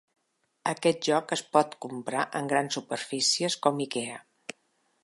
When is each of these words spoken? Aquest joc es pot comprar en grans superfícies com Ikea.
Aquest 0.71 1.03
joc 1.07 1.33
es 1.37 1.43
pot 1.57 1.75
comprar 1.87 2.25
en 2.41 2.51
grans 2.55 2.79
superfícies 2.79 3.61
com 3.67 3.85
Ikea. 3.89 4.19